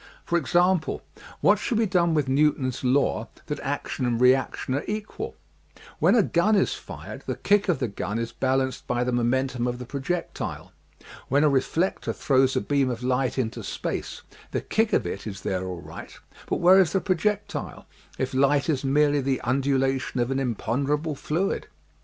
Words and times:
For 0.25 0.35
example, 0.35 1.03
what 1.41 1.59
shall 1.59 1.77
be 1.77 1.85
done 1.85 2.15
with 2.15 2.27
Newton's 2.27 2.83
law 2.83 3.27
that 3.45 3.59
action 3.59 4.03
and 4.03 4.19
reaction 4.19 4.73
are 4.73 4.83
equal? 4.87 5.35
When 5.99 6.15
a 6.15 6.23
gun 6.23 6.55
is 6.55 6.73
fired 6.73 7.21
the 7.27 7.35
kick 7.35 7.69
of 7.69 7.77
the 7.77 7.87
gun 7.87 8.17
is 8.17 8.31
balanced 8.31 8.87
by 8.87 9.03
the 9.03 9.11
momentum 9.11 9.67
of 9.67 9.77
the 9.77 9.85
projec 9.85 10.33
tile. 10.33 10.71
When 11.27 11.43
a 11.43 11.49
reflector 11.49 12.13
throws 12.13 12.55
a 12.55 12.61
beam 12.61 12.89
of 12.89 13.03
light 13.03 13.37
into 13.37 13.61
space, 13.63 14.23
the 14.49 14.61
kick 14.61 14.91
of 14.91 15.05
it 15.05 15.27
is 15.27 15.41
there 15.41 15.63
all 15.67 15.81
right 15.81 16.17
but 16.47 16.55
where 16.55 16.79
is 16.79 16.93
the 16.93 16.99
projectile, 16.99 17.85
if 18.17 18.33
light 18.33 18.69
is 18.69 18.83
merely 18.83 19.21
the 19.21 19.39
undulation 19.41 20.19
of 20.19 20.31
an 20.31 20.39
im 20.39 20.55
ponderable 20.55 21.15
fluid? 21.15 21.67